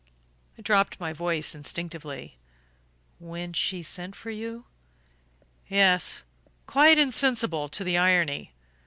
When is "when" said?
3.19-3.53